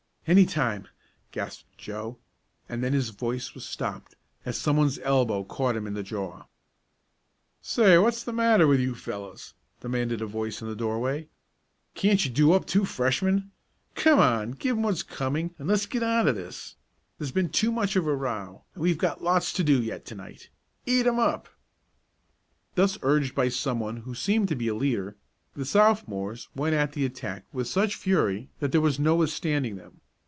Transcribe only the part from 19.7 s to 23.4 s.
yet to night. Eat 'em up!" Thus urged